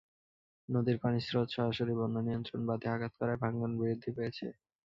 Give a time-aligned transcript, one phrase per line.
[0.69, 4.47] নদীর পানির স্রোত সরাসরি বন্যানিয়ন্ত্রণ বাঁধে আঘাত করায় ভাঙন বৃদ্ধি পেয়েছে।